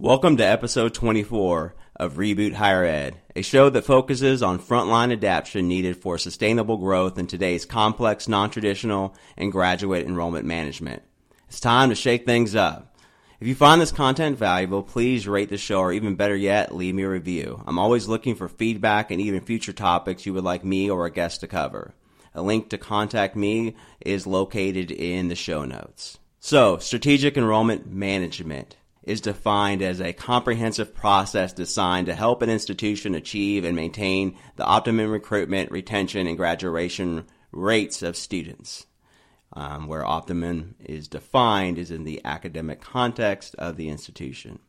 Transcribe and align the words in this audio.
Welcome 0.00 0.38
to 0.38 0.42
episode 0.42 0.94
24 0.94 1.74
of 1.96 2.14
Reboot 2.14 2.54
Higher 2.54 2.86
Ed, 2.86 3.18
a 3.36 3.42
show 3.42 3.68
that 3.68 3.84
focuses 3.84 4.42
on 4.42 4.58
frontline 4.58 5.12
adaptation 5.12 5.68
needed 5.68 5.98
for 5.98 6.16
sustainable 6.16 6.78
growth 6.78 7.18
in 7.18 7.26
today's 7.26 7.66
complex, 7.66 8.26
non-traditional, 8.26 9.14
and 9.36 9.52
graduate 9.52 10.06
enrollment 10.06 10.46
management. 10.46 11.02
It's 11.48 11.60
time 11.60 11.90
to 11.90 11.94
shake 11.94 12.24
things 12.24 12.54
up. 12.54 12.96
If 13.40 13.46
you 13.46 13.54
find 13.54 13.78
this 13.78 13.92
content 13.92 14.38
valuable, 14.38 14.82
please 14.82 15.28
rate 15.28 15.50
the 15.50 15.58
show 15.58 15.80
or 15.80 15.92
even 15.92 16.14
better 16.14 16.34
yet, 16.34 16.74
leave 16.74 16.94
me 16.94 17.02
a 17.02 17.08
review. 17.10 17.62
I'm 17.66 17.78
always 17.78 18.08
looking 18.08 18.36
for 18.36 18.48
feedback 18.48 19.10
and 19.10 19.20
even 19.20 19.42
future 19.42 19.74
topics 19.74 20.24
you 20.24 20.32
would 20.32 20.44
like 20.44 20.64
me 20.64 20.88
or 20.88 21.04
a 21.04 21.12
guest 21.12 21.40
to 21.40 21.46
cover. 21.46 21.92
A 22.34 22.40
link 22.40 22.70
to 22.70 22.78
contact 22.78 23.36
me 23.36 23.76
is 24.00 24.26
located 24.26 24.90
in 24.90 25.28
the 25.28 25.36
show 25.36 25.66
notes. 25.66 26.18
So, 26.38 26.78
strategic 26.78 27.36
enrollment 27.36 27.92
management 27.92 28.76
is 29.02 29.20
defined 29.20 29.82
as 29.82 30.00
a 30.00 30.12
comprehensive 30.12 30.94
process 30.94 31.52
designed 31.52 32.06
to 32.06 32.14
help 32.14 32.42
an 32.42 32.50
institution 32.50 33.14
achieve 33.14 33.64
and 33.64 33.74
maintain 33.74 34.36
the 34.56 34.64
optimum 34.64 35.10
recruitment, 35.10 35.70
retention, 35.70 36.26
and 36.26 36.36
graduation 36.36 37.24
rates 37.52 38.02
of 38.02 38.16
students. 38.16 38.86
Um, 39.52 39.88
where 39.88 40.06
optimum 40.06 40.76
is 40.78 41.08
defined 41.08 41.76
is 41.76 41.90
in 41.90 42.04
the 42.04 42.20
academic 42.24 42.80
context 42.80 43.56
of 43.56 43.76
the 43.76 43.88
institution. 43.88 44.60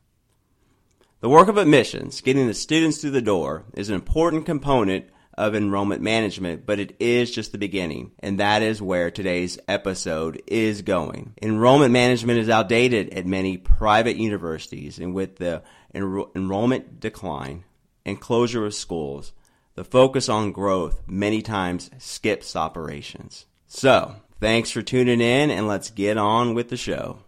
The 1.19 1.29
work 1.29 1.49
of 1.49 1.57
admissions, 1.57 2.19
getting 2.21 2.47
the 2.47 2.55
students 2.55 2.97
through 2.97 3.11
the 3.11 3.21
door, 3.21 3.65
is 3.75 3.89
an 3.89 3.95
important 3.95 4.47
component 4.47 5.05
of 5.35 5.55
enrollment 5.55 6.01
management, 6.01 6.65
but 6.65 6.79
it 6.79 6.95
is 6.99 7.31
just 7.31 7.51
the 7.51 7.57
beginning. 7.57 8.11
And 8.19 8.39
that 8.39 8.61
is 8.61 8.81
where 8.81 9.09
today's 9.09 9.57
episode 9.67 10.41
is 10.47 10.81
going. 10.81 11.33
Enrollment 11.41 11.91
management 11.91 12.39
is 12.39 12.49
outdated 12.49 13.13
at 13.13 13.25
many 13.25 13.57
private 13.57 14.17
universities, 14.17 14.99
and 14.99 15.13
with 15.13 15.37
the 15.37 15.63
enro- 15.95 16.35
enrollment 16.35 16.99
decline 16.99 17.63
and 18.05 18.19
closure 18.19 18.65
of 18.65 18.73
schools, 18.73 19.33
the 19.75 19.83
focus 19.83 20.27
on 20.29 20.51
growth 20.51 21.01
many 21.07 21.41
times 21.41 21.89
skips 21.97 22.55
operations. 22.55 23.45
So, 23.67 24.15
thanks 24.39 24.69
for 24.69 24.81
tuning 24.81 25.21
in, 25.21 25.49
and 25.49 25.67
let's 25.67 25.89
get 25.89 26.17
on 26.17 26.53
with 26.53 26.69
the 26.69 26.77
show. 26.77 27.19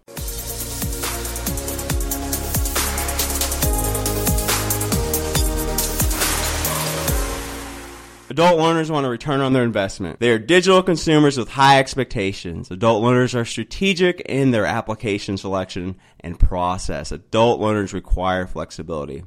Adult 8.34 8.58
learners 8.58 8.90
want 8.90 9.06
a 9.06 9.10
return 9.10 9.42
on 9.42 9.54
their 9.54 9.62
investment. 9.62 10.20
They 10.20 10.32
are 10.32 10.40
digital 10.40 10.82
consumers 10.82 11.38
with 11.38 11.50
high 11.50 11.78
expectations. 11.78 12.72
Adult 12.72 13.04
learners 13.04 13.36
are 13.36 13.46
strategic 13.46 14.22
in 14.22 14.50
their 14.50 14.66
application 14.66 15.38
selection 15.38 15.98
and 16.20 16.40
process. 16.40 17.12
Adult 17.12 17.60
learners 17.60 17.94
require 17.94 18.48
flexibility. 18.48 19.24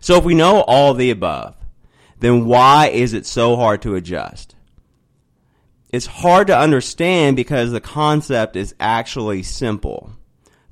So 0.00 0.18
if 0.18 0.24
we 0.24 0.34
know 0.34 0.60
all 0.66 0.92
the 0.92 1.08
above, 1.08 1.56
then 2.20 2.44
why 2.44 2.88
is 2.88 3.14
it 3.14 3.24
so 3.24 3.56
hard 3.56 3.80
to 3.82 3.94
adjust? 3.94 4.54
It's 5.88 6.04
hard 6.04 6.48
to 6.48 6.58
understand 6.58 7.36
because 7.36 7.72
the 7.72 7.80
concept 7.80 8.54
is 8.54 8.74
actually 8.78 9.44
simple. 9.44 10.12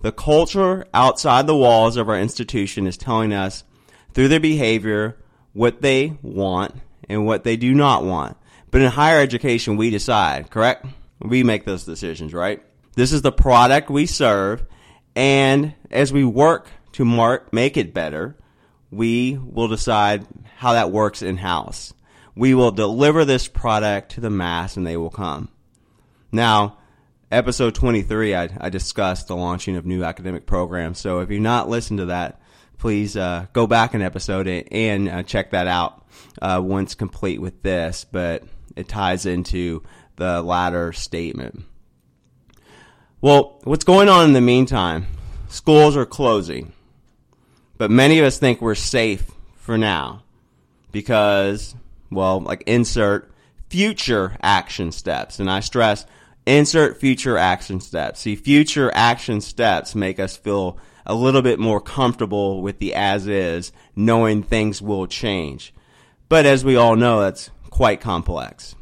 The 0.03 0.13
culture 0.13 0.85
outside 0.93 1.47
the 1.47 1.57
walls 1.57 1.97
of 1.97 2.11
our 2.11 2.21
institution 2.21 2.87
is 2.87 2.99
telling 2.99 3.33
us 3.33 3.65
through 4.13 4.29
their 4.29 4.39
behavior 4.39 5.17
what 5.55 5.81
they 5.81 6.19
want 6.21 6.75
and 7.11 7.27
what 7.27 7.45
they 7.45 7.57
do 7.57 7.75
not 7.75 8.05
want. 8.05 8.37
But 8.71 8.83
in 8.83 8.91
higher 8.91 9.21
education, 9.21 9.77
we 9.77 9.91
decide, 9.91 10.51
correct? 10.51 10.87
We 11.21 11.43
make 11.43 11.65
those 11.65 11.85
decisions, 11.85 12.33
right? 12.33 12.63
This 12.95 13.13
is 13.13 13.23
the 13.23 13.33
product 13.33 13.91
we 13.91 14.07
serve. 14.07 14.65
And 15.17 15.75
as 15.91 16.13
we 16.13 16.25
work 16.25 16.69
to 16.93 17.05
mark, 17.05 17.53
make 17.53 17.77
it 17.77 17.93
better, 17.93 18.37
we 18.91 19.39
will 19.43 19.69
decide 19.69 20.27
how 20.57 20.75
that 20.75 20.93
works 20.93 21.21
in 21.21 21.37
house. 21.37 21.93
We 22.37 22.55
will 22.55 22.71
deliver 22.71 23.25
this 23.25 23.49
product 23.49 24.13
to 24.13 24.21
the 24.21 24.31
mass 24.31 24.77
and 24.77 24.87
they 24.87 24.97
will 24.97 25.11
come. 25.11 25.49
Now, 26.31 26.79
episode 27.31 27.75
23, 27.75 28.37
I, 28.37 28.49
I 28.61 28.69
discussed 28.69 29.27
the 29.27 29.37
launching 29.37 29.77
of 29.77 29.85
new 29.85 30.05
academic 30.05 30.47
programs. 30.47 31.01
So 31.01 31.21
if 31.21 31.31
you've 31.31 31.43
not 31.43 31.69
listened 31.69 31.99
to 31.99 32.07
that, 32.07 32.40
please 32.81 33.17
uh, 33.17 33.47
go 33.53 33.67
back 33.67 33.95
an 33.95 34.03
episode 34.03 34.49
and 34.49 35.09
uh, 35.09 35.23
check 35.23 35.51
that 35.51 35.67
out 35.67 36.05
uh, 36.43 36.61
once 36.63 36.95
complete 36.95 37.41
with 37.41 37.63
this. 37.63 38.05
But 38.11 38.43
it 38.75 38.89
ties 38.89 39.27
into 39.27 39.83
the 40.17 40.43
latter 40.43 40.93
statement. 40.93 41.63
Well, 43.21 43.61
what's 43.65 43.85
going 43.85 44.09
on 44.09 44.25
in 44.25 44.33
the 44.33 44.41
meantime? 44.41 45.07
Schools 45.49 45.97
are 45.97 46.07
closing, 46.07 46.73
but 47.77 47.91
many 47.91 48.19
of 48.19 48.25
us 48.25 48.39
think 48.39 48.61
we're 48.61 48.75
safe 48.75 49.31
for 49.57 49.77
now 49.77 50.23
because, 50.91 51.75
well, 52.11 52.41
like 52.41 52.63
insert 52.67 53.31
future 53.69 54.37
action 54.43 54.91
steps. 54.91 55.39
And 55.39 55.51
I 55.51 55.61
stress 55.61 56.07
insert 56.47 56.99
future 56.99 57.37
action 57.37 57.81
steps. 57.81 58.21
See, 58.21 58.37
future 58.37 58.91
action 58.95 59.41
steps 59.41 59.95
make 59.95 60.19
us 60.19 60.37
feel 60.37 60.79
a 61.07 61.15
little 61.15 61.43
bit 61.43 61.59
more 61.59 61.81
comfortable 61.81 62.63
with 62.63 62.79
the 62.79 62.95
as 62.95 63.27
is, 63.27 63.73
knowing 63.97 64.43
things 64.43 64.81
will 64.81 65.07
change. 65.07 65.75
But 66.29 66.47
as 66.47 66.65
we 66.65 66.77
all 66.77 66.97
know, 66.97 67.21
that's 67.21 67.51
quite 67.71 68.01
complex. 68.01 68.75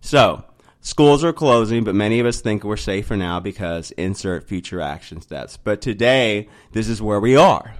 So, 0.00 0.44
schools 0.80 1.22
are 1.24 1.32
closing, 1.32 1.84
but 1.84 1.94
many 1.94 2.20
of 2.20 2.26
us 2.26 2.40
think 2.40 2.64
we're 2.64 2.76
safer 2.76 3.16
now 3.16 3.40
because 3.40 3.90
insert 3.92 4.48
future 4.48 4.80
action 4.80 5.20
steps. 5.20 5.56
But 5.56 5.80
today, 5.80 6.48
this 6.72 6.88
is 6.88 7.02
where 7.02 7.20
we 7.20 7.36
are. 7.36 7.74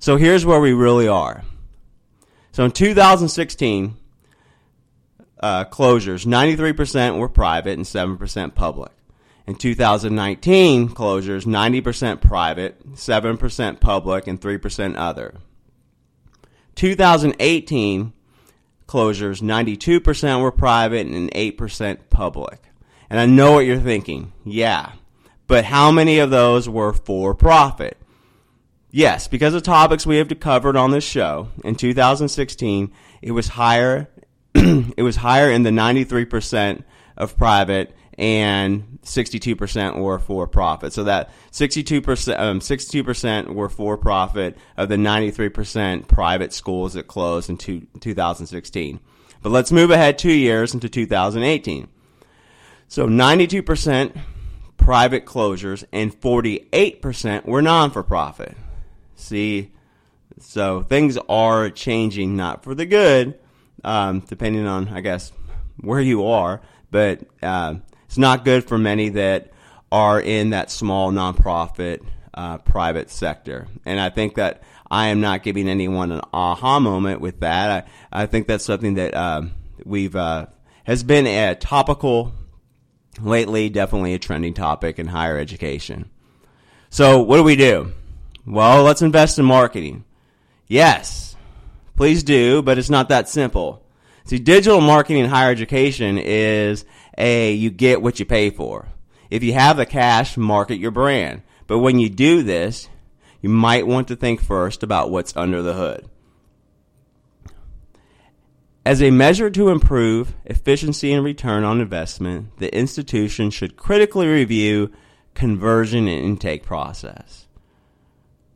So 0.00 0.16
here's 0.16 0.46
where 0.46 0.60
we 0.60 0.72
really 0.72 1.08
are. 1.08 1.44
So 2.52 2.64
in 2.64 2.70
2016, 2.70 3.96
uh, 5.38 5.64
closures, 5.66 6.24
93% 6.24 7.18
were 7.18 7.28
private 7.28 7.76
and 7.76 7.84
7% 7.84 8.54
public. 8.54 8.92
In 9.46 9.54
2019, 9.56 10.90
closures 10.90 11.44
90% 11.44 12.20
private, 12.20 12.94
7% 12.94 13.80
public, 13.80 14.26
and 14.26 14.40
3% 14.40 14.96
other. 14.96 15.34
2018 16.76 18.12
closures 18.86 19.42
92% 19.42 20.42
were 20.42 20.52
private 20.52 21.06
and 21.06 21.30
8% 21.32 21.98
public. 22.10 22.62
And 23.08 23.18
I 23.18 23.26
know 23.26 23.52
what 23.52 23.66
you're 23.66 23.78
thinking. 23.78 24.32
Yeah. 24.44 24.92
But 25.46 25.64
how 25.64 25.90
many 25.90 26.18
of 26.18 26.30
those 26.30 26.68
were 26.68 26.92
for 26.92 27.34
profit? 27.34 27.96
Yes, 28.90 29.28
because 29.28 29.54
of 29.54 29.62
topics 29.62 30.06
we 30.06 30.16
have 30.16 30.40
covered 30.40 30.76
on 30.76 30.90
this 30.90 31.04
show, 31.04 31.48
in 31.64 31.76
2016, 31.76 32.92
it 33.22 33.30
was 33.30 33.48
higher 33.48 34.08
it 34.54 35.02
was 35.02 35.16
higher 35.16 35.50
in 35.50 35.62
the 35.62 35.70
93% 35.70 36.82
of 37.16 37.36
private 37.36 37.94
and 38.20 38.98
62% 39.02 39.98
were 39.98 40.18
for 40.18 40.46
profit. 40.46 40.92
So 40.92 41.04
that 41.04 41.30
62%, 41.52 42.38
um, 42.38 42.60
62% 42.60 43.54
were 43.54 43.70
for 43.70 43.96
profit 43.96 44.58
of 44.76 44.90
the 44.90 44.96
93% 44.96 46.06
private 46.06 46.52
schools 46.52 46.92
that 46.92 47.06
closed 47.06 47.48
in 47.48 47.56
two, 47.56 47.86
2016. 47.98 49.00
But 49.42 49.50
let's 49.50 49.72
move 49.72 49.90
ahead 49.90 50.18
two 50.18 50.34
years 50.34 50.74
into 50.74 50.90
2018. 50.90 51.88
So 52.88 53.08
92% 53.08 54.20
private 54.76 55.24
closures 55.24 55.84
and 55.90 56.12
48% 56.20 57.46
were 57.46 57.62
non 57.62 57.90
for 57.90 58.02
profit. 58.02 58.54
See, 59.14 59.72
so 60.40 60.82
things 60.82 61.16
are 61.26 61.70
changing, 61.70 62.36
not 62.36 62.64
for 62.64 62.74
the 62.74 62.84
good, 62.84 63.38
um, 63.82 64.20
depending 64.20 64.66
on, 64.66 64.88
I 64.88 65.00
guess, 65.00 65.32
where 65.78 66.00
you 66.00 66.26
are, 66.26 66.60
but 66.90 67.22
uh, 67.42 67.76
it's 68.10 68.18
not 68.18 68.44
good 68.44 68.64
for 68.64 68.76
many 68.76 69.10
that 69.10 69.52
are 69.92 70.20
in 70.20 70.50
that 70.50 70.68
small 70.68 71.12
nonprofit 71.12 72.04
uh, 72.34 72.58
private 72.58 73.08
sector. 73.08 73.68
And 73.84 74.00
I 74.00 74.10
think 74.10 74.34
that 74.34 74.64
I 74.90 75.10
am 75.10 75.20
not 75.20 75.44
giving 75.44 75.68
anyone 75.68 76.10
an 76.10 76.20
aha 76.32 76.80
moment 76.80 77.20
with 77.20 77.38
that. 77.38 77.86
I, 78.12 78.22
I 78.22 78.26
think 78.26 78.48
that's 78.48 78.64
something 78.64 78.94
that 78.94 79.14
um, 79.14 79.52
we've 79.84 80.16
uh, 80.16 80.46
has 80.82 81.04
been 81.04 81.28
a 81.28 81.54
topical 81.54 82.32
lately, 83.20 83.68
definitely 83.68 84.14
a 84.14 84.18
trending 84.18 84.54
topic 84.54 84.98
in 84.98 85.06
higher 85.06 85.38
education. 85.38 86.10
So 86.88 87.22
what 87.22 87.36
do 87.36 87.44
we 87.44 87.54
do? 87.54 87.92
Well, 88.44 88.82
let's 88.82 89.02
invest 89.02 89.38
in 89.38 89.44
marketing. 89.44 90.04
Yes, 90.66 91.36
please 91.94 92.24
do, 92.24 92.60
but 92.60 92.76
it's 92.76 92.90
not 92.90 93.08
that 93.10 93.28
simple. 93.28 93.84
See, 94.24 94.38
digital 94.38 94.80
marketing 94.80 95.24
in 95.24 95.30
higher 95.30 95.50
education 95.50 96.18
is 96.18 96.84
a 97.18 97.52
you 97.52 97.70
get 97.70 98.02
what 98.02 98.18
you 98.20 98.26
pay 98.26 98.50
for. 98.50 98.88
If 99.30 99.42
you 99.42 99.52
have 99.54 99.76
the 99.76 99.86
cash, 99.86 100.36
market 100.36 100.78
your 100.78 100.90
brand. 100.90 101.42
But 101.66 101.78
when 101.78 101.98
you 101.98 102.08
do 102.08 102.42
this, 102.42 102.88
you 103.40 103.48
might 103.48 103.86
want 103.86 104.08
to 104.08 104.16
think 104.16 104.42
first 104.42 104.82
about 104.82 105.10
what's 105.10 105.36
under 105.36 105.62
the 105.62 105.74
hood. 105.74 106.08
As 108.84 109.02
a 109.02 109.10
measure 109.10 109.50
to 109.50 109.68
improve 109.68 110.34
efficiency 110.46 111.12
and 111.12 111.24
return 111.24 111.64
on 111.64 111.80
investment, 111.80 112.56
the 112.58 112.74
institution 112.74 113.50
should 113.50 113.76
critically 113.76 114.26
review 114.26 114.90
conversion 115.34 116.08
and 116.08 116.24
intake 116.24 116.64
process. 116.64 117.46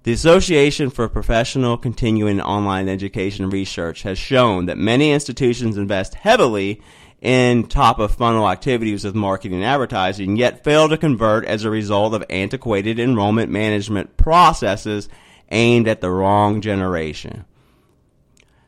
The 0.04 0.12
Association 0.12 0.90
for 0.90 1.08
Professional 1.08 1.78
Continuing 1.78 2.38
Online 2.38 2.90
Education 2.90 3.48
Research 3.48 4.02
has 4.02 4.18
shown 4.18 4.66
that 4.66 4.76
many 4.76 5.12
institutions 5.12 5.78
invest 5.78 6.14
heavily 6.14 6.82
in 7.22 7.68
top 7.68 7.98
of 7.98 8.14
funnel 8.14 8.50
activities 8.50 9.06
with 9.06 9.14
marketing 9.14 9.54
and 9.54 9.64
advertising, 9.64 10.36
yet 10.36 10.62
fail 10.62 10.90
to 10.90 10.98
convert 10.98 11.46
as 11.46 11.64
a 11.64 11.70
result 11.70 12.12
of 12.12 12.22
antiquated 12.28 12.98
enrollment 12.98 13.50
management 13.50 14.18
processes 14.18 15.08
aimed 15.50 15.88
at 15.88 16.02
the 16.02 16.10
wrong 16.10 16.60
generation. 16.60 17.46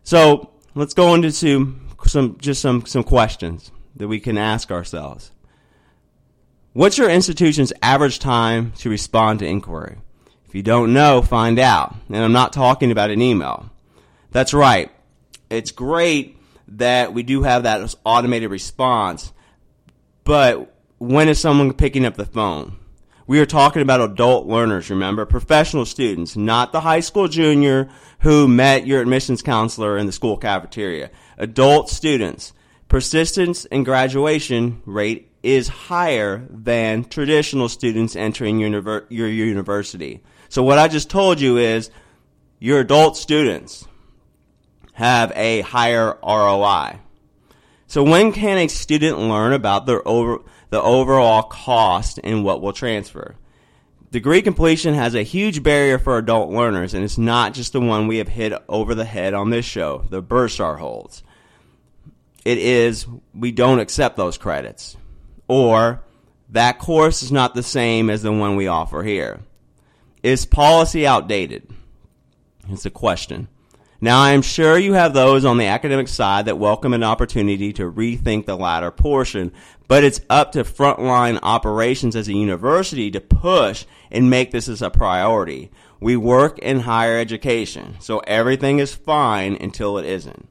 So 0.05 0.53
let's 0.75 0.95
go 0.95 1.13
into 1.13 1.31
some 1.33 2.39
just 2.39 2.63
some 2.63 2.87
some 2.87 3.05
questions 3.05 3.71
that 3.95 4.09
we 4.09 4.21
can 4.21 4.39
ask 4.39 4.71
ourselves. 4.71 5.33
What's 6.73 6.97
your 6.97 7.11
institution's 7.11 7.75
average 7.83 8.21
time 8.21 8.73
to 8.79 8.89
respond 8.89 9.41
to 9.41 9.47
inquiry? 9.47 9.99
You 10.57 10.63
don't 10.63 10.95
know, 10.95 11.21
find 11.21 11.59
out. 11.59 11.95
And 12.09 12.17
I'm 12.17 12.33
not 12.33 12.55
talking 12.55 12.91
about 12.91 13.11
an 13.11 13.21
email. 13.21 13.69
That's 14.31 14.55
right. 14.55 14.91
It's 15.51 15.71
great 15.71 16.39
that 16.69 17.13
we 17.13 17.25
do 17.25 17.43
have 17.43 17.65
that 17.65 17.95
automated 18.07 18.51
response, 18.51 19.35
but 20.25 20.75
when 20.97 21.29
is 21.29 21.39
someone 21.39 21.75
picking 21.75 22.07
up 22.07 22.15
the 22.15 22.25
phone? 22.25 22.79
We 23.27 23.39
are 23.41 23.45
talking 23.45 23.83
about 23.83 24.01
adult 24.01 24.47
learners, 24.47 24.89
remember? 24.89 25.27
Professional 25.27 25.85
students, 25.85 26.39
not 26.39 26.73
the 26.73 26.81
high 26.81 27.01
school 27.01 27.29
junior 27.29 27.91
who 28.21 28.49
met 28.49 28.87
your 28.87 29.03
admissions 29.03 29.43
counselor 29.43 29.99
in 29.99 30.07
the 30.07 30.13
school 30.13 30.39
cafeteria. 30.39 31.11
Adult 31.37 31.91
students. 31.91 32.55
Persistence 32.89 33.67
and 33.67 33.85
graduation 33.85 34.81
rate 34.87 35.31
is 35.43 35.69
higher 35.69 36.47
than 36.49 37.05
traditional 37.05 37.69
students 37.69 38.17
entering 38.17 38.59
univer- 38.59 39.05
your 39.11 39.29
university. 39.29 40.23
So 40.49 40.63
what 40.63 40.79
I 40.79 40.89
just 40.89 41.11
told 41.11 41.41
you 41.41 41.59
is 41.59 41.91
your 42.59 42.81
adult 42.81 43.17
students 43.17 43.87
have 44.93 45.33
a 45.37 45.61
higher 45.63 46.17
ROI. 46.23 46.99
So 47.87 48.03
when 48.03 48.33
can 48.33 48.59
a 48.59 48.69
student 48.69 49.19
learn 49.19 49.53
about 49.53 49.87
their 49.87 50.07
over, 50.07 50.41
the 50.71 50.81
overall 50.81 51.43
cost 51.43 52.19
and 52.25 52.45
what 52.45 52.61
will 52.61 52.73
transfer? 52.73 53.37
Degree 54.11 54.43
completion 54.43 54.95
has 54.95 55.15
a 55.15 55.23
huge 55.23 55.63
barrier 55.63 55.99
for 55.99 56.17
adult 56.17 56.51
learners, 56.51 56.95
and 56.95 57.05
it's 57.05 57.19
not 57.19 57.55
just 57.55 57.73
the 57.73 57.81
one 57.81 58.07
we 58.07 58.19
have 58.19 58.29
hit 58.29 58.53
over 58.69 58.95
the 58.95 59.05
head 59.05 59.35
on 59.35 59.51
this 59.51 59.65
show, 59.65 60.05
the 60.09 60.23
bursar 60.23 60.79
holds. 60.79 61.23
It 62.45 62.59
is 62.59 63.07
we 63.35 63.53
don't 63.53 63.81
accept 63.81 64.17
those 64.17 64.39
credits 64.39 64.97
or 65.49 66.03
that 66.51 66.79
course 66.79 67.23
is 67.23 67.33
not 67.33 67.55
the 67.55 67.63
same 67.63 68.09
as 68.11 68.23
the 68.23 68.33
one 68.33 68.57
we 68.57 68.69
offer 68.69 69.03
here. 69.03 69.41
Is 70.27 70.45
policy 70.45 71.07
outdated? 71.07 71.71
It's 72.69 72.85
a 72.85 72.91
question. 72.91 73.47
Now, 74.01 74.21
I 74.21 74.33
am 74.33 74.43
sure 74.43 74.77
you 74.77 74.95
have 74.95 75.15
those 75.15 75.45
on 75.45 75.57
the 75.57 75.67
academic 75.67 76.09
side 76.09 76.47
that 76.47 76.59
welcome 76.59 76.93
an 76.95 77.05
opportunity 77.05 77.73
to 77.75 77.93
rethink 77.93 78.45
the 78.45 78.57
latter 78.57 78.91
portion, 78.91 79.53
but 79.87 80.03
it's 80.03 80.21
up 80.29 80.51
to 80.51 80.65
frontline 80.65 81.39
operations 81.45 82.17
as 82.17 82.27
a 82.27 82.33
university 82.33 83.09
to 83.13 83.21
push 83.21 83.85
and 84.11 84.29
make 84.29 84.51
this 84.51 84.69
as 84.69 84.83
a 84.83 84.91
priority. 84.91 85.71
We 86.01 86.17
work 86.17 86.59
in 86.59 86.81
higher 86.81 87.21
education, 87.21 87.95
so 88.01 88.19
everything 88.27 88.81
is 88.81 88.93
fine 88.97 89.57
until 89.61 89.97
it 89.97 90.07
isn't. 90.07 90.49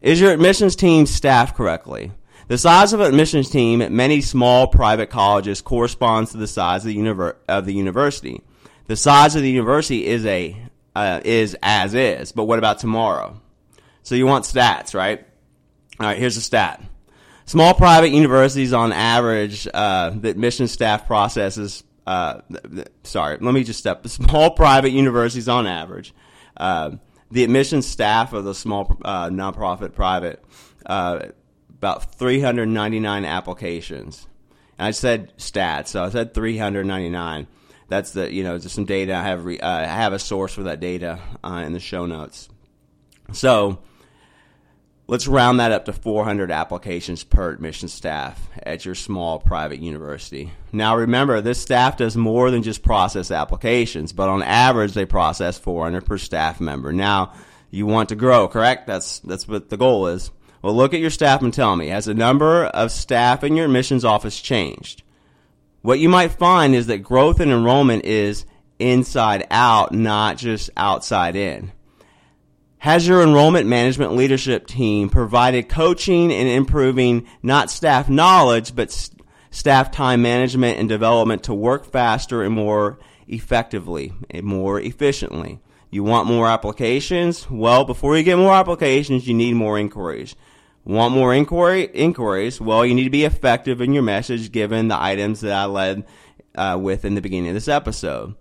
Is 0.00 0.18
your 0.18 0.32
admissions 0.32 0.76
team 0.76 1.04
staffed 1.04 1.54
correctly? 1.54 2.12
The 2.48 2.56
size 2.56 2.94
of 2.94 3.00
an 3.00 3.08
admissions 3.08 3.50
team 3.50 3.82
at 3.82 3.92
many 3.92 4.22
small 4.22 4.66
private 4.66 5.10
colleges 5.10 5.60
corresponds 5.60 6.30
to 6.30 6.38
the 6.38 6.46
size 6.46 6.86
of 6.86 6.88
the, 6.88 6.96
univer- 6.96 7.36
of 7.46 7.66
the 7.66 7.74
university. 7.74 8.40
The 8.86 8.96
size 8.96 9.34
of 9.36 9.42
the 9.42 9.50
university 9.50 10.06
is 10.06 10.26
a 10.26 10.56
uh, 10.94 11.20
is 11.24 11.56
as 11.62 11.94
is, 11.94 12.32
but 12.32 12.44
what 12.44 12.58
about 12.58 12.78
tomorrow? 12.78 13.40
So 14.02 14.14
you 14.14 14.26
want 14.26 14.44
stats, 14.44 14.94
right? 14.94 15.26
All 15.98 16.06
right, 16.06 16.18
here's 16.18 16.36
a 16.36 16.40
stat. 16.40 16.82
Small 17.46 17.74
private 17.74 18.10
universities, 18.10 18.72
on 18.72 18.92
average, 18.92 19.66
uh, 19.72 20.10
the 20.10 20.30
admission 20.30 20.68
staff 20.68 21.06
processes. 21.06 21.84
Uh, 22.06 22.40
sorry, 23.02 23.38
let 23.40 23.54
me 23.54 23.64
just 23.64 23.78
step. 23.78 24.02
The 24.02 24.08
small 24.08 24.50
private 24.56 24.90
universities, 24.90 25.48
on 25.48 25.66
average, 25.66 26.14
uh, 26.56 26.92
the 27.30 27.44
admission 27.44 27.82
staff 27.82 28.32
of 28.32 28.44
the 28.44 28.54
small 28.54 28.98
uh, 29.04 29.28
nonprofit 29.28 29.94
private 29.94 30.44
uh, 30.86 31.26
about 31.70 32.14
399 32.14 33.24
applications. 33.24 34.26
And 34.78 34.88
I 34.88 34.90
said 34.90 35.36
stats, 35.36 35.88
so 35.88 36.04
I 36.04 36.10
said 36.10 36.34
399. 36.34 37.46
That's 37.88 38.12
the 38.12 38.32
you 38.32 38.44
know 38.44 38.58
just 38.58 38.74
some 38.74 38.84
data. 38.84 39.14
I 39.14 39.22
have 39.22 39.44
re, 39.44 39.58
uh, 39.58 39.68
I 39.68 39.84
have 39.84 40.12
a 40.12 40.18
source 40.18 40.54
for 40.54 40.64
that 40.64 40.80
data 40.80 41.20
uh, 41.42 41.62
in 41.66 41.72
the 41.72 41.80
show 41.80 42.06
notes. 42.06 42.48
So 43.32 43.78
let's 45.06 45.26
round 45.26 45.60
that 45.60 45.72
up 45.72 45.84
to 45.86 45.92
400 45.92 46.50
applications 46.50 47.24
per 47.24 47.50
admission 47.50 47.88
staff 47.88 48.48
at 48.62 48.84
your 48.84 48.94
small 48.94 49.38
private 49.38 49.80
university. 49.80 50.52
Now 50.72 50.96
remember, 50.96 51.40
this 51.40 51.60
staff 51.60 51.96
does 51.96 52.16
more 52.16 52.50
than 52.50 52.62
just 52.62 52.82
process 52.82 53.30
applications, 53.30 54.12
but 54.12 54.28
on 54.28 54.42
average 54.42 54.92
they 54.94 55.04
process 55.04 55.58
400 55.58 56.06
per 56.06 56.18
staff 56.18 56.60
member. 56.60 56.92
Now 56.92 57.32
you 57.70 57.86
want 57.86 58.08
to 58.10 58.16
grow, 58.16 58.48
correct? 58.48 58.86
That's 58.86 59.18
that's 59.20 59.48
what 59.48 59.68
the 59.68 59.76
goal 59.76 60.06
is. 60.08 60.30
Well, 60.62 60.74
look 60.74 60.94
at 60.94 61.00
your 61.00 61.10
staff 61.10 61.42
and 61.42 61.52
tell 61.52 61.76
me, 61.76 61.88
has 61.88 62.06
the 62.06 62.14
number 62.14 62.64
of 62.64 62.90
staff 62.90 63.44
in 63.44 63.54
your 63.54 63.66
admissions 63.66 64.02
office 64.02 64.40
changed? 64.40 65.02
What 65.84 65.98
you 65.98 66.08
might 66.08 66.32
find 66.32 66.74
is 66.74 66.86
that 66.86 67.02
growth 67.02 67.42
in 67.42 67.50
enrollment 67.50 68.06
is 68.06 68.46
inside 68.78 69.46
out, 69.50 69.92
not 69.92 70.38
just 70.38 70.70
outside 70.78 71.36
in. 71.36 71.72
Has 72.78 73.06
your 73.06 73.20
enrollment 73.22 73.66
management 73.66 74.16
leadership 74.16 74.66
team 74.66 75.10
provided 75.10 75.68
coaching 75.68 76.32
and 76.32 76.48
improving 76.48 77.26
not 77.42 77.70
staff 77.70 78.08
knowledge, 78.08 78.74
but 78.74 79.10
staff 79.50 79.90
time 79.90 80.22
management 80.22 80.78
and 80.78 80.88
development 80.88 81.42
to 81.42 81.54
work 81.54 81.84
faster 81.84 82.42
and 82.42 82.54
more 82.54 82.98
effectively 83.28 84.14
and 84.30 84.46
more 84.46 84.80
efficiently? 84.80 85.60
You 85.90 86.02
want 86.02 86.26
more 86.26 86.48
applications? 86.48 87.50
Well, 87.50 87.84
before 87.84 88.16
you 88.16 88.22
get 88.22 88.38
more 88.38 88.54
applications, 88.54 89.28
you 89.28 89.34
need 89.34 89.52
more 89.52 89.78
inquiries. 89.78 90.34
Want 90.84 91.14
more 91.14 91.32
inquiry 91.32 91.88
inquiries? 91.94 92.60
Well, 92.60 92.84
you 92.84 92.94
need 92.94 93.04
to 93.04 93.10
be 93.10 93.24
effective 93.24 93.80
in 93.80 93.94
your 93.94 94.02
message 94.02 94.52
given 94.52 94.88
the 94.88 95.00
items 95.00 95.40
that 95.40 95.52
I 95.52 95.64
led 95.64 96.04
uh, 96.54 96.78
with 96.80 97.04
in 97.06 97.14
the 97.14 97.22
beginning 97.22 97.48
of 97.48 97.54
this 97.54 97.68
episode. 97.68 98.34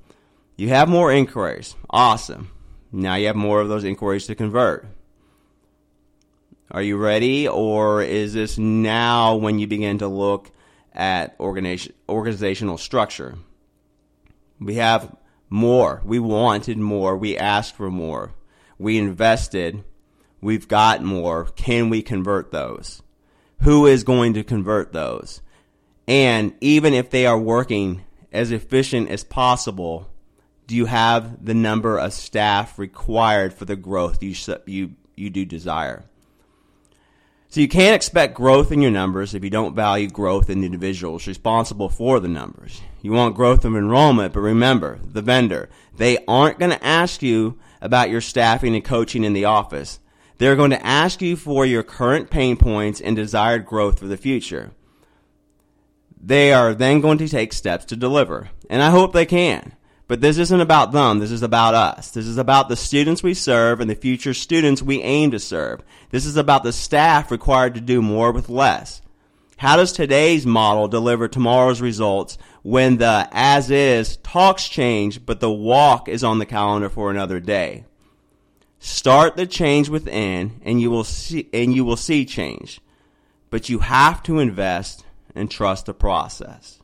You 0.57 0.69
have 0.69 0.89
more 0.89 1.11
inquiries. 1.11 1.75
Awesome. 1.89 2.51
Now 2.91 3.15
you 3.15 3.27
have 3.27 3.35
more 3.35 3.61
of 3.61 3.69
those 3.69 3.85
inquiries 3.85 4.27
to 4.27 4.35
convert. 4.35 4.85
Are 6.69 6.81
you 6.81 6.97
ready, 6.97 7.47
or 7.47 8.01
is 8.01 8.33
this 8.33 8.57
now 8.57 9.35
when 9.35 9.59
you 9.59 9.67
begin 9.67 9.99
to 9.99 10.07
look 10.07 10.51
at 10.93 11.35
organization, 11.39 11.93
organizational 12.09 12.77
structure? 12.77 13.35
We 14.59 14.75
have 14.75 15.15
more. 15.49 16.01
We 16.03 16.19
wanted 16.19 16.77
more. 16.77 17.15
We 17.15 17.37
asked 17.37 17.75
for 17.75 17.89
more. 17.89 18.33
We 18.79 18.97
invested 18.97 19.83
We've 20.43 20.67
got 20.67 21.01
more. 21.01 21.45
Can 21.55 21.89
we 21.89 22.01
convert 22.01 22.51
those? 22.51 23.01
Who 23.61 23.85
is 23.85 24.03
going 24.03 24.33
to 24.33 24.43
convert 24.43 24.91
those? 24.91 25.41
And 26.05 26.53
even 26.59 26.93
if 26.93 27.09
they 27.09 27.25
are 27.25 27.39
working 27.39 28.03
as 28.33 28.51
efficient 28.51 29.09
as 29.09 29.23
possible, 29.23 30.09
do 30.67 30.75
you 30.75 30.85
have 30.85 31.45
the 31.45 31.53
number 31.53 31.97
of 31.97 32.11
staff 32.11 32.77
required 32.77 33.53
for 33.53 33.63
the 33.63 33.77
growth 33.77 34.21
you, 34.21 34.35
you, 34.65 34.95
you 35.15 35.29
do 35.29 35.45
desire? 35.45 36.03
So 37.47 37.61
you 37.61 37.69
can't 37.69 37.95
expect 37.95 38.33
growth 38.33 38.71
in 38.71 38.81
your 38.81 38.91
numbers 38.91 39.33
if 39.33 39.45
you 39.45 39.49
don't 39.49 39.75
value 39.75 40.09
growth 40.09 40.49
in 40.49 40.59
the 40.59 40.65
individuals 40.65 41.25
responsible 41.25 41.87
for 41.87 42.19
the 42.19 42.27
numbers. 42.27 42.81
You 43.01 43.13
want 43.13 43.35
growth 43.35 43.63
of 43.63 43.77
enrollment, 43.77 44.33
but 44.33 44.41
remember, 44.41 44.99
the 45.05 45.21
vendor, 45.21 45.69
they 45.95 46.17
aren't 46.27 46.59
going 46.59 46.71
to 46.71 46.85
ask 46.85 47.21
you 47.21 47.59
about 47.79 48.09
your 48.09 48.21
staffing 48.21 48.75
and 48.75 48.83
coaching 48.83 49.23
in 49.23 49.31
the 49.31 49.45
office. 49.45 49.99
They're 50.43 50.57
going 50.57 50.71
to 50.71 50.85
ask 50.85 51.21
you 51.21 51.37
for 51.37 51.65
your 51.65 51.83
current 51.83 52.29
pain 52.29 52.57
points 52.57 52.99
and 52.99 53.15
desired 53.15 53.65
growth 53.65 53.97
for 53.97 54.07
the 54.07 54.17
future. 54.17 54.71
They 56.21 56.51
are 56.51 56.73
then 56.73 56.99
going 56.99 57.17
to 57.19 57.29
take 57.29 57.53
steps 57.53 57.85
to 57.85 57.95
deliver. 57.95 58.49
And 58.69 58.83
I 58.83 58.89
hope 58.89 59.13
they 59.13 59.25
can. 59.25 59.71
But 60.09 60.19
this 60.19 60.37
isn't 60.37 60.59
about 60.59 60.91
them. 60.91 61.19
This 61.19 61.31
is 61.31 61.43
about 61.43 61.75
us. 61.75 62.11
This 62.11 62.27
is 62.27 62.37
about 62.37 62.67
the 62.67 62.75
students 62.75 63.23
we 63.23 63.33
serve 63.33 63.79
and 63.79 63.89
the 63.89 63.95
future 63.95 64.33
students 64.33 64.83
we 64.83 65.01
aim 65.01 65.31
to 65.31 65.39
serve. 65.39 65.81
This 66.09 66.25
is 66.25 66.35
about 66.35 66.63
the 66.63 66.73
staff 66.73 67.31
required 67.31 67.75
to 67.75 67.79
do 67.79 68.01
more 68.01 68.33
with 68.33 68.49
less. 68.49 69.01
How 69.55 69.77
does 69.77 69.93
today's 69.93 70.45
model 70.45 70.89
deliver 70.89 71.29
tomorrow's 71.29 71.79
results 71.79 72.37
when 72.63 72.97
the 72.97 73.29
as 73.31 73.71
is 73.71 74.17
talks 74.17 74.67
change, 74.67 75.25
but 75.25 75.39
the 75.39 75.49
walk 75.49 76.09
is 76.09 76.21
on 76.21 76.39
the 76.39 76.45
calendar 76.45 76.89
for 76.89 77.09
another 77.09 77.39
day? 77.39 77.85
Start 78.85 79.37
the 79.37 79.47
change 79.47 79.87
within 79.87 80.59
and 80.65 80.81
you 80.81 80.91
will 80.91 81.05
see 81.05 81.47
and 81.53 81.73
you 81.73 81.85
will 81.85 81.95
see 81.95 82.25
change. 82.25 82.81
But 83.49 83.69
you 83.69 83.79
have 83.79 84.21
to 84.23 84.39
invest 84.39 85.05
and 85.33 85.49
trust 85.49 85.85
the 85.85 85.93
process. 85.93 86.81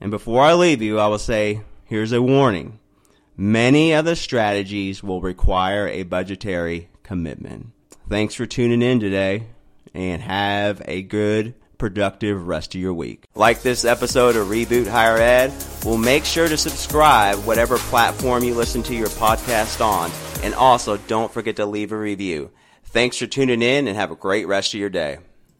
And 0.00 0.12
before 0.12 0.42
I 0.42 0.54
leave 0.54 0.82
you, 0.82 1.00
I 1.00 1.08
will 1.08 1.18
say, 1.18 1.62
here's 1.84 2.12
a 2.12 2.22
warning. 2.22 2.78
Many 3.36 3.90
of 3.90 4.04
the 4.04 4.14
strategies 4.14 5.02
will 5.02 5.20
require 5.20 5.88
a 5.88 6.04
budgetary 6.04 6.90
commitment. 7.02 7.72
Thanks 8.08 8.36
for 8.36 8.46
tuning 8.46 8.80
in 8.80 9.00
today 9.00 9.48
and 9.94 10.22
have 10.22 10.80
a 10.84 11.02
good, 11.02 11.54
productive 11.78 12.46
rest 12.46 12.74
of 12.74 12.80
your 12.80 12.94
week. 12.94 13.24
Like 13.34 13.62
this 13.62 13.84
episode 13.84 14.36
of 14.36 14.48
Reboot 14.48 14.86
Higher 14.86 15.18
Ed? 15.18 15.52
Well, 15.84 15.98
make 15.98 16.24
sure 16.24 16.48
to 16.48 16.56
subscribe 16.56 17.38
whatever 17.38 17.78
platform 17.78 18.44
you 18.44 18.54
listen 18.54 18.82
to 18.84 18.94
your 18.94 19.08
podcast 19.08 19.84
on. 19.84 20.10
And 20.42 20.54
also, 20.54 20.96
don't 20.96 21.32
forget 21.32 21.56
to 21.56 21.66
leave 21.66 21.92
a 21.92 21.98
review. 21.98 22.50
Thanks 22.84 23.18
for 23.18 23.26
tuning 23.26 23.62
in 23.62 23.88
and 23.88 23.96
have 23.96 24.10
a 24.10 24.16
great 24.16 24.46
rest 24.46 24.74
of 24.74 24.80
your 24.80 24.90
day. 24.90 25.18